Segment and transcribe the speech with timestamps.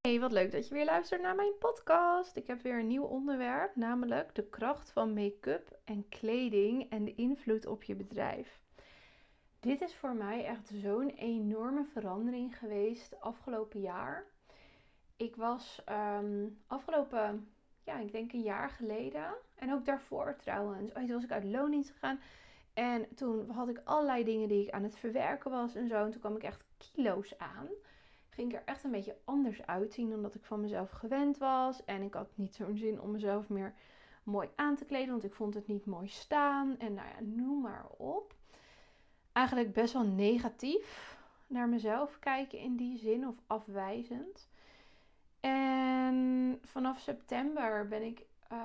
[0.00, 2.36] Hey, wat leuk dat je weer luistert naar mijn podcast.
[2.36, 7.14] Ik heb weer een nieuw onderwerp, namelijk de kracht van make-up en kleding en de
[7.14, 8.60] invloed op je bedrijf.
[9.60, 14.26] Dit is voor mij echt zo'n enorme verandering geweest afgelopen jaar.
[15.16, 17.52] Ik was ehm, afgelopen,
[17.84, 20.94] ja, ik denk een jaar geleden en ook daarvoor trouwens.
[20.94, 22.20] Ooit was ik uit loondienst gegaan
[22.74, 26.04] en toen had ik allerlei dingen die ik aan het verwerken was en zo.
[26.04, 27.68] En toen kwam ik echt kilo's aan
[28.40, 31.84] ging ik er echt een beetje anders uitzien dan dat ik van mezelf gewend was.
[31.84, 33.74] En ik had niet zo'n zin om mezelf meer
[34.22, 36.78] mooi aan te kleden, want ik vond het niet mooi staan.
[36.78, 38.34] En nou ja, noem maar op.
[39.32, 44.48] Eigenlijk best wel negatief naar mezelf kijken in die zin, of afwijzend.
[45.40, 48.58] En vanaf september ben ik, uh,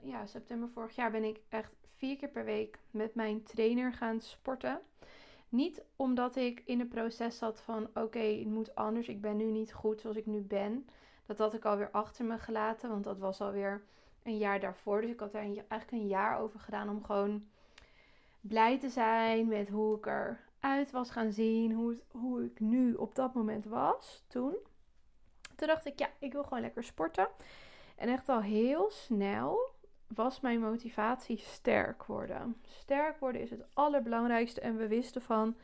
[0.00, 4.20] ja, september vorig jaar ben ik echt vier keer per week met mijn trainer gaan
[4.20, 4.80] sporten.
[5.48, 9.44] Niet omdat ik in het proces zat van oké, het moet anders, ik ben nu
[9.44, 10.88] niet goed zoals ik nu ben.
[11.26, 13.84] Dat had ik alweer achter me gelaten, want dat was alweer
[14.22, 15.00] een jaar daarvoor.
[15.00, 17.46] Dus ik had daar eigenlijk een jaar over gedaan om gewoon
[18.40, 23.14] blij te zijn met hoe ik eruit was gaan zien, hoe, hoe ik nu op
[23.14, 24.56] dat moment was toen.
[25.56, 27.28] Toen dacht ik, ja, ik wil gewoon lekker sporten.
[27.96, 29.70] En echt al heel snel
[30.14, 32.56] was mijn motivatie sterk worden.
[32.66, 34.60] Sterk worden is het allerbelangrijkste.
[34.60, 35.56] En we wisten van,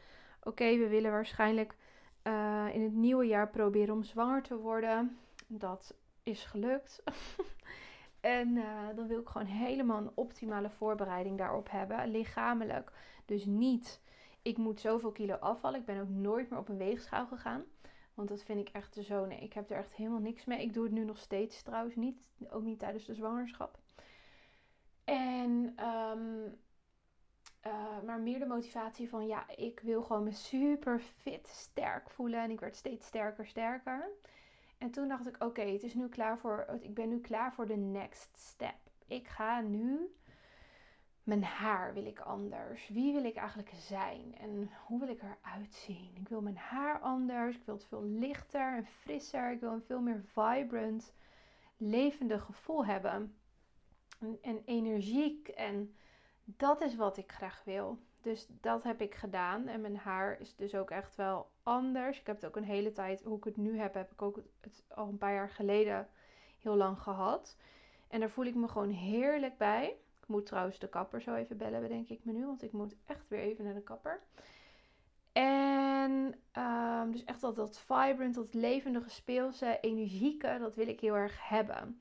[0.43, 1.77] oké, we willen waarschijnlijk
[2.25, 5.19] uh, in het nieuwe jaar proberen om zwanger te worden.
[5.47, 7.03] Dat is gelukt.
[8.21, 12.11] en uh, dan wil ik gewoon helemaal een optimale voorbereiding daarop hebben.
[12.11, 12.93] Lichamelijk.
[13.25, 14.01] Dus niet,
[14.43, 15.81] ik moet zoveel kilo afvallen.
[15.81, 17.65] Ik ben ook nooit meer op een weegschaal gegaan.
[18.15, 19.27] Want dat vind ik echt zo.
[19.27, 20.63] Nee, ik heb er echt helemaal niks mee.
[20.63, 22.29] Ik doe het nu nog steeds trouwens niet.
[22.51, 23.79] Ook niet tijdens de zwangerschap.
[25.05, 26.59] En, um,
[27.67, 32.41] uh, maar meer de motivatie van, ja, ik wil gewoon me super fit, sterk voelen.
[32.41, 34.11] En ik werd steeds sterker, sterker.
[34.79, 37.67] En toen dacht ik, oké, het is nu klaar voor, ik ben nu klaar voor
[37.67, 38.77] de next step.
[39.07, 40.15] Ik ga nu,
[41.23, 42.89] mijn haar wil ik anders.
[42.89, 44.37] Wie wil ik eigenlijk zijn?
[44.39, 46.11] En hoe wil ik eruit zien?
[46.15, 47.57] Ik wil mijn haar anders.
[47.57, 49.53] Ik wil het veel lichter en frisser.
[49.53, 51.15] Ik wil een veel meer vibrant,
[51.77, 53.35] levendig gevoel hebben
[54.41, 55.49] en, energiek.
[55.49, 55.95] En
[56.45, 57.99] dat is wat ik graag wil.
[58.21, 59.67] Dus dat heb ik gedaan.
[59.67, 62.21] En mijn haar is dus ook echt wel anders.
[62.21, 64.41] Ik heb het ook een hele tijd, hoe ik het nu heb, heb ik ook
[64.61, 66.09] het al een paar jaar geleden
[66.59, 67.57] heel lang gehad.
[68.09, 69.97] En daar voel ik me gewoon heerlijk bij.
[70.21, 72.47] Ik moet trouwens de kapper zo even bellen, bedenk ik me nu.
[72.47, 74.23] Want ik moet echt weer even naar de kapper.
[75.33, 81.17] En um, dus echt dat, dat vibrant, dat levendige, speelse, energieke, dat wil ik heel
[81.17, 82.01] erg hebben.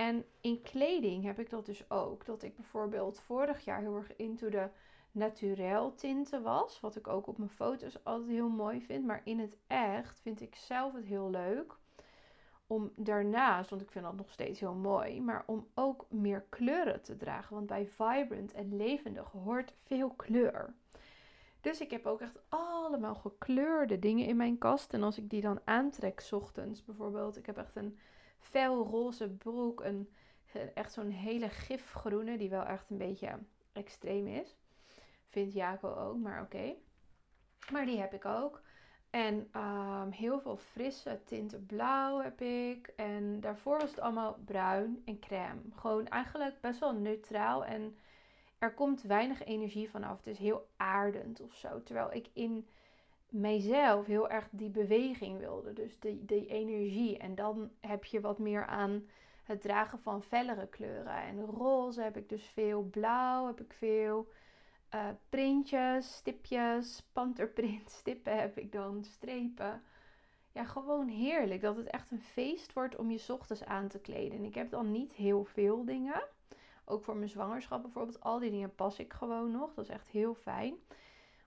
[0.00, 2.24] En in kleding heb ik dat dus ook.
[2.24, 4.68] Dat ik bijvoorbeeld vorig jaar heel erg into de
[5.12, 6.80] naturel tinten was.
[6.80, 9.04] Wat ik ook op mijn foto's altijd heel mooi vind.
[9.04, 11.76] Maar in het echt vind ik zelf het heel leuk.
[12.66, 15.20] Om daarnaast, want ik vind dat nog steeds heel mooi.
[15.20, 17.54] Maar om ook meer kleuren te dragen.
[17.54, 20.74] Want bij vibrant en levendig hoort veel kleur.
[21.60, 24.92] Dus ik heb ook echt allemaal gekleurde dingen in mijn kast.
[24.92, 27.36] En als ik die dan aantrek, ochtends bijvoorbeeld.
[27.36, 27.98] Ik heb echt een
[28.38, 29.84] felroze broek.
[29.84, 30.08] Een,
[30.74, 33.38] echt zo'n hele gifgroene, die wel echt een beetje
[33.72, 34.56] extreem is.
[35.28, 36.74] Vindt Jaco ook, maar oké.
[37.72, 38.62] Maar die heb ik ook.
[39.10, 42.92] En um, heel veel frisse tinten blauw heb ik.
[42.96, 45.60] En daarvoor was het allemaal bruin en crème.
[45.74, 47.64] Gewoon eigenlijk best wel neutraal.
[47.64, 47.96] En
[48.60, 50.16] er komt weinig energie vanaf.
[50.16, 51.82] Het is heel aardend of zo.
[51.82, 52.68] Terwijl ik in
[53.28, 55.72] mijzelf heel erg die beweging wilde.
[55.72, 57.18] Dus die, die energie.
[57.18, 59.06] En dan heb je wat meer aan
[59.42, 61.22] het dragen van fellere kleuren.
[61.22, 62.82] En roze heb ik dus veel.
[62.82, 64.28] Blauw heb ik veel.
[64.94, 69.82] Uh, printjes, stipjes, panterprint, stippen heb ik dan, strepen.
[70.52, 71.60] Ja, gewoon heerlijk.
[71.60, 74.38] Dat het echt een feest wordt om je ochtends aan te kleden.
[74.38, 76.22] En ik heb dan niet heel veel dingen.
[76.90, 78.20] Ook voor mijn zwangerschap bijvoorbeeld.
[78.20, 79.74] Al die dingen pas ik gewoon nog.
[79.74, 80.78] Dat is echt heel fijn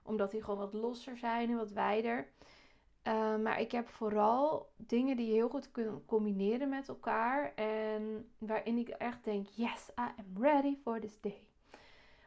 [0.04, 2.28] omdat die gewoon wat losser zijn en wat wijder.
[3.04, 7.54] Uh, maar ik heb vooral dingen die je heel goed kunnen combineren met elkaar.
[7.54, 11.48] En waarin ik echt denk: yes, I am ready for this day.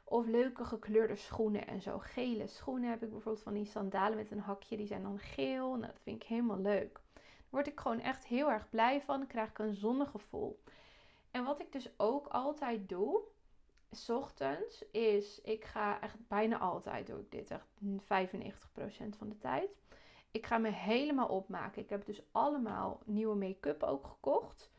[0.04, 1.98] Of leuke gekleurde schoenen en zo.
[2.00, 4.78] Gele schoenen heb ik bijvoorbeeld van die sandalen met een hakje.
[4.78, 5.70] Die zijn dan geel.
[5.70, 7.00] Nou, dat vind ik helemaal leuk.
[7.14, 9.18] Daar word ik gewoon echt heel erg blij van.
[9.18, 10.60] Dan krijg ik een zonnegevoel.
[11.38, 13.22] En wat ik dus ook altijd doe,
[13.92, 19.38] s ochtends is, ik ga echt bijna altijd doe ik dit, echt 95% van de
[19.38, 19.70] tijd.
[20.32, 21.82] Ik ga me helemaal opmaken.
[21.82, 24.72] Ik heb dus allemaal nieuwe make-up ook gekocht.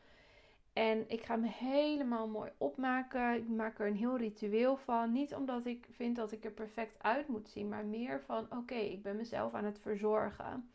[0.73, 3.35] En ik ga me helemaal mooi opmaken.
[3.35, 5.11] Ik maak er een heel ritueel van.
[5.11, 8.75] Niet omdat ik vind dat ik er perfect uit moet zien, maar meer van: oké,
[8.75, 10.69] ik ben mezelf aan het verzorgen.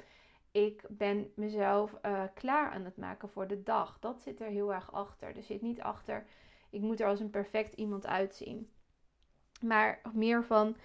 [0.55, 3.99] Ik ben mezelf uh, klaar aan het maken voor de dag.
[3.99, 5.37] Dat zit er heel erg achter.
[5.37, 6.27] Er zit niet achter,
[6.71, 8.71] ik moet er als een perfect iemand uitzien.
[9.61, 10.77] Maar meer van,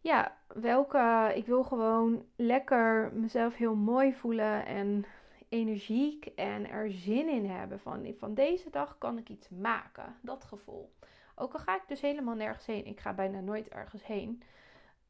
[0.00, 5.04] ja, welke, ik wil gewoon lekker mezelf heel mooi voelen en
[5.48, 7.80] energiek en er zin in hebben.
[7.80, 10.16] Van, van deze dag kan ik iets maken.
[10.22, 10.92] Dat gevoel.
[11.34, 12.86] Ook al ga ik dus helemaal nergens heen.
[12.86, 14.42] Ik ga bijna nooit ergens heen.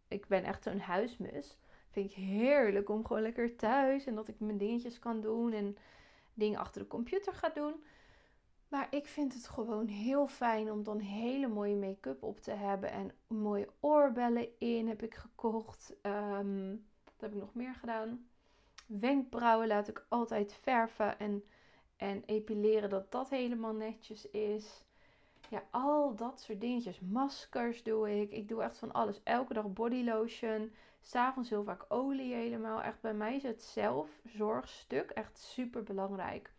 [0.08, 1.58] Ik ben echt zo'n huismus.
[1.90, 5.76] Vind ik heerlijk om gewoon lekker thuis en dat ik mijn dingetjes kan doen en
[6.34, 7.74] dingen achter de computer ga doen.
[8.68, 12.90] Maar ik vind het gewoon heel fijn om dan hele mooie make-up op te hebben.
[12.90, 15.94] En mooie oorbellen in heb ik gekocht.
[16.02, 18.28] Um, wat heb ik nog meer gedaan?
[18.86, 21.44] Wenkbrauwen laat ik altijd verven en,
[21.96, 24.84] en epileren dat dat helemaal netjes is.
[25.50, 27.00] Ja, al dat soort dingetjes.
[27.00, 28.32] Maskers doe ik.
[28.32, 29.20] Ik doe echt van alles.
[29.22, 30.72] Elke dag body lotion.
[31.00, 32.82] S'avonds heel vaak olie helemaal.
[32.82, 36.52] Echt bij mij is het zelfzorgstuk echt super belangrijk.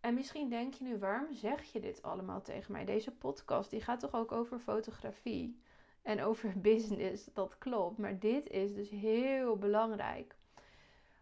[0.00, 2.84] En misschien denk je nu, waarom zeg je dit allemaal tegen mij?
[2.84, 5.60] Deze podcast die gaat toch ook over fotografie
[6.02, 7.28] en over business.
[7.32, 7.98] Dat klopt.
[7.98, 10.36] Maar dit is dus heel belangrijk.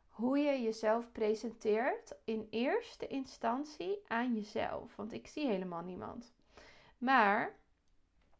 [0.08, 4.96] Hoe je jezelf presenteert in eerste instantie aan jezelf.
[4.96, 6.38] Want ik zie helemaal niemand.
[7.00, 7.56] Maar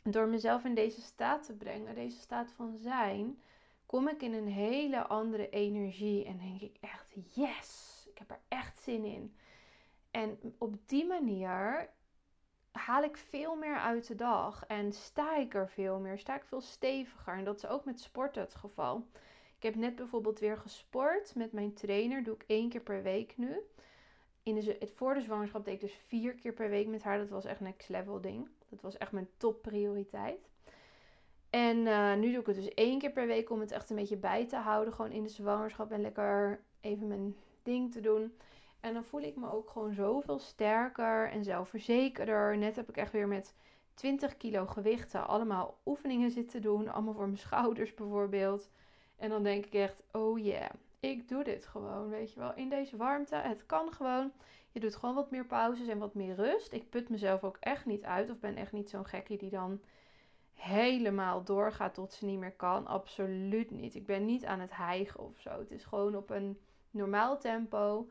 [0.03, 3.43] door mezelf in deze staat te brengen, deze staat van zijn,
[3.87, 8.41] kom ik in een hele andere energie en denk ik echt, yes, ik heb er
[8.49, 9.37] echt zin in.
[10.11, 11.91] En op die manier
[12.71, 16.45] haal ik veel meer uit de dag en sta ik er veel meer, sta ik
[16.45, 17.35] veel steviger.
[17.35, 19.07] En dat is ook met sporten het geval.
[19.57, 23.37] Ik heb net bijvoorbeeld weer gesport met mijn trainer, doe ik één keer per week
[23.37, 23.61] nu.
[24.43, 27.19] In de, het, voor de zwangerschap deed ik dus vier keer per week met haar.
[27.19, 28.49] Dat was echt next level ding.
[28.69, 30.49] Dat was echt mijn topprioriteit.
[31.51, 33.97] En uh, nu doe ik het dus één keer per week om het echt een
[33.97, 34.95] beetje bij te houden.
[34.95, 38.37] Gewoon in de zwangerschap en lekker even mijn ding te doen.
[38.81, 42.59] En dan voel ik me ook gewoon zoveel sterker en zelfverzekerder.
[42.59, 43.55] Net heb ik echt weer met
[43.95, 46.89] 20 kilo gewichten allemaal oefeningen zitten doen.
[46.89, 48.71] Allemaal voor mijn schouders bijvoorbeeld.
[49.17, 50.71] En dan denk ik echt, oh yeah,
[51.01, 52.55] ik doe dit gewoon, weet je wel.
[52.55, 54.33] In deze warmte, het kan gewoon.
[54.71, 56.73] Je doet gewoon wat meer pauzes en wat meer rust.
[56.73, 59.81] Ik put mezelf ook echt niet uit of ben echt niet zo'n gekkie die dan
[60.55, 62.87] helemaal doorgaat tot ze niet meer kan.
[62.87, 63.95] Absoluut niet.
[63.95, 65.59] Ik ben niet aan het hijgen of zo.
[65.59, 66.59] Het is gewoon op een
[66.91, 68.09] normaal tempo.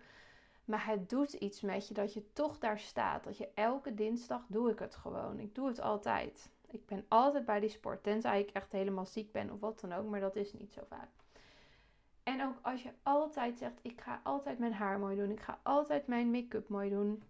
[0.65, 3.23] Maar het doet iets met je dat je toch daar staat.
[3.23, 5.39] Dat je elke dinsdag doe ik het gewoon.
[5.39, 6.49] Ik doe het altijd.
[6.67, 8.03] Ik ben altijd bij die sport.
[8.03, 10.09] Tenzij ik echt helemaal ziek ben of wat dan ook.
[10.09, 11.09] Maar dat is niet zo vaak.
[12.29, 15.31] En ook als je altijd zegt: Ik ga altijd mijn haar mooi doen.
[15.31, 17.23] Ik ga altijd mijn make-up mooi doen.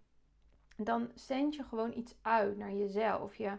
[0.76, 3.34] Dan zend je gewoon iets uit naar jezelf.
[3.34, 3.52] Je,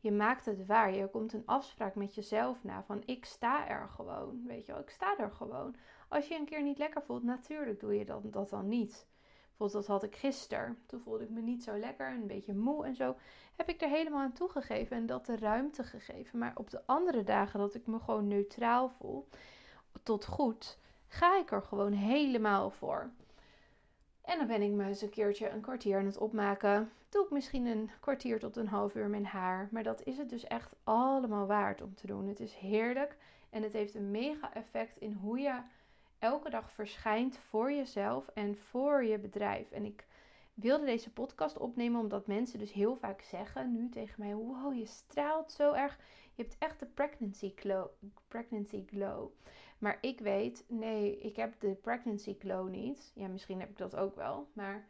[0.00, 0.94] je maakt het waar.
[0.94, 2.82] Je komt een afspraak met jezelf na.
[2.82, 4.46] Van ik sta er gewoon.
[4.46, 5.76] Weet je wel, ik sta er gewoon.
[6.08, 9.06] Als je een keer niet lekker voelt, natuurlijk doe je dat, dat dan niet.
[9.46, 10.78] Bijvoorbeeld, dat had ik gisteren.
[10.86, 13.16] Toen voelde ik me niet zo lekker, een beetje moe en zo.
[13.56, 16.38] Heb ik er helemaal aan toegegeven en dat de ruimte gegeven.
[16.38, 19.28] Maar op de andere dagen dat ik me gewoon neutraal voel,
[20.02, 20.78] tot goed,
[21.16, 23.10] ga ik er gewoon helemaal voor.
[24.22, 26.92] En dan ben ik me eens een keertje een kwartier aan het opmaken.
[27.08, 29.68] Doe ik misschien een kwartier tot een half uur mijn haar.
[29.70, 32.28] Maar dat is het dus echt allemaal waard om te doen.
[32.28, 33.16] Het is heerlijk
[33.50, 35.60] en het heeft een mega effect in hoe je
[36.18, 39.70] elke dag verschijnt voor jezelf en voor je bedrijf.
[39.70, 40.06] En ik
[40.54, 44.86] wilde deze podcast opnemen omdat mensen dus heel vaak zeggen nu tegen mij: Wow, je
[44.86, 45.98] straalt zo erg.
[46.34, 47.88] Je hebt echt de pregnancy glow.
[48.28, 49.30] Pregnancy glow.
[49.78, 53.12] Maar ik weet, nee, ik heb de pregnancy glow niet.
[53.14, 54.48] Ja, misschien heb ik dat ook wel.
[54.52, 54.88] Maar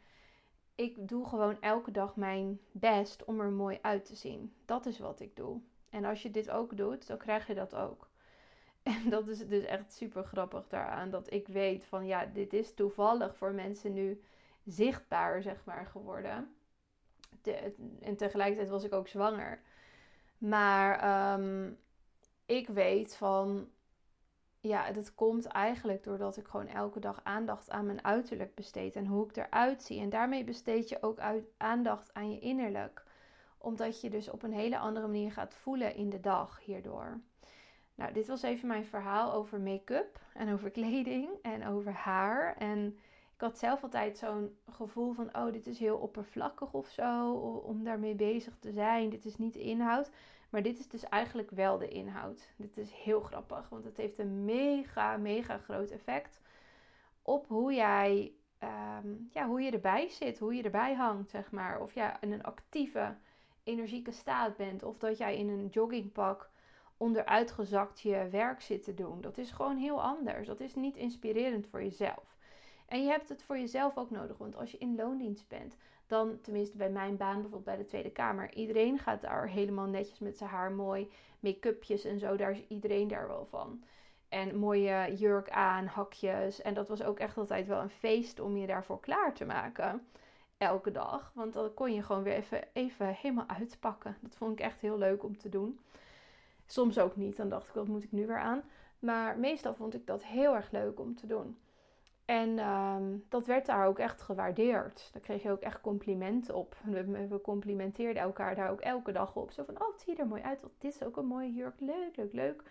[0.75, 4.53] ik doe gewoon elke dag mijn best om er mooi uit te zien.
[4.65, 5.61] Dat is wat ik doe.
[5.89, 8.09] En als je dit ook doet, dan krijg je dat ook.
[8.83, 11.09] En dat is dus echt super grappig daaraan.
[11.09, 14.21] Dat ik weet van ja, dit is toevallig voor mensen nu
[14.65, 16.55] zichtbaar, zeg maar, geworden.
[18.01, 19.61] en tegelijkertijd was ik ook zwanger.
[20.37, 21.71] Maar ehm,
[22.45, 23.69] ik weet van
[24.67, 29.05] ja, dat komt eigenlijk doordat ik gewoon elke dag aandacht aan mijn uiterlijk besteed en
[29.05, 29.99] hoe ik eruit zie.
[29.99, 31.19] En daarmee besteed je ook
[31.57, 33.05] aandacht aan je innerlijk.
[33.57, 37.19] Omdat je dus op een hele andere manier gaat voelen in de dag hierdoor.
[37.95, 42.55] Nou, dit was even mijn verhaal over make-up en over kleding en over haar.
[42.57, 42.97] En
[43.33, 47.31] ik had zelf altijd zo'n gevoel van, oh, dit is heel oppervlakkig of zo,
[47.65, 49.09] om daarmee bezig te zijn.
[49.09, 50.09] Dit is niet de inhoud.
[50.49, 52.53] Maar dit is dus eigenlijk wel de inhoud.
[52.57, 56.39] Dit is heel grappig, want het heeft een mega, mega groot effect
[57.21, 61.81] op hoe jij, ehm, ja, hoe je erbij zit, hoe je erbij hangt, zeg maar.
[61.81, 63.15] Of jij in een actieve,
[63.63, 66.49] energieke staat bent, of dat jij in een joggingpak
[66.97, 69.21] onderuitgezakt je werk zit te doen.
[69.21, 70.47] Dat is gewoon heel anders.
[70.47, 72.37] Dat is niet inspirerend voor jezelf.
[72.85, 74.37] En je hebt het voor jezelf ook nodig.
[74.37, 75.77] Want als je in loondienst bent,
[76.07, 80.19] dan, tenminste bij mijn baan, bijvoorbeeld bij de Tweede Kamer, iedereen gaat daar helemaal netjes
[80.19, 82.35] met zijn haar mooi, make-upjes en zo.
[82.35, 83.83] Daar is iedereen daar wel van.
[84.29, 86.61] En mooie jurk aan, hakjes.
[86.61, 90.07] En dat was ook echt altijd wel een feest om je daarvoor klaar te maken.
[90.57, 91.31] Elke dag.
[91.33, 94.17] Want dan kon je gewoon weer even, even helemaal uitpakken.
[94.21, 95.79] Dat vond ik echt heel leuk om te doen.
[96.65, 97.37] Soms ook niet.
[97.37, 98.63] Dan dacht ik, wat moet ik nu weer aan?
[98.99, 101.57] Maar meestal vond ik dat heel erg leuk om te doen.
[102.27, 105.09] En um, dat werd daar ook echt gewaardeerd.
[105.11, 106.75] Daar kreeg je ook echt complimenten op.
[106.83, 109.51] We, we, complimenteerden elkaar daar ook elke dag op.
[109.51, 110.59] Zo van, oh, het ziet er mooi uit.
[110.77, 111.79] Dit is ook een mooie jurk.
[111.79, 112.63] Leuk, leuk, leuk.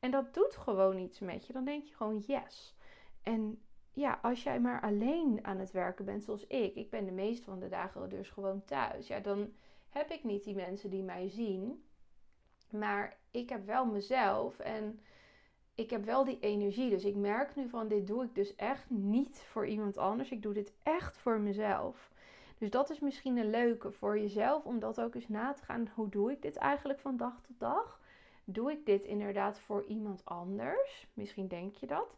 [0.00, 1.52] En dat doet gewoon iets met je.
[1.52, 2.76] Dan denk je gewoon, yes.
[3.22, 6.74] En ja, als jij maar alleen aan het werken bent zoals ik.
[6.74, 9.06] Ik ben de meeste van de dagen dus gewoon thuis.
[9.06, 9.52] Ja, dan
[9.88, 11.84] heb ik niet die mensen die mij zien.
[12.70, 15.00] Maar ik heb wel mezelf en
[15.74, 16.90] ik heb wel die energie.
[16.90, 20.30] Dus ik merk nu van dit doe ik dus echt niet voor iemand anders.
[20.30, 22.10] Ik doe dit echt voor mezelf.
[22.58, 25.90] Dus dat is misschien een leuke voor jezelf om dat ook eens na te gaan.
[25.94, 28.00] Hoe doe ik dit eigenlijk van dag tot dag?
[28.44, 31.06] Doe ik dit inderdaad voor iemand anders?
[31.14, 32.16] Misschien denk je dat.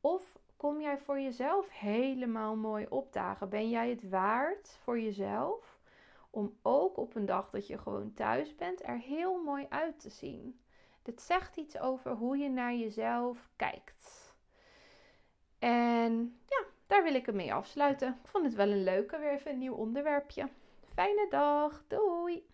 [0.00, 3.48] Of kom jij voor jezelf helemaal mooi opdagen?
[3.48, 5.78] Ben jij het waard voor jezelf
[6.30, 10.10] om ook op een dag dat je gewoon thuis bent er heel mooi uit te
[10.10, 10.60] zien?
[11.08, 14.34] Dit zegt iets over hoe je naar jezelf kijkt.
[15.58, 18.08] En ja, daar wil ik het mee afsluiten.
[18.22, 20.48] Ik vond het wel een leuke, weer even een nieuw onderwerpje.
[20.84, 22.46] Fijne dag, doei!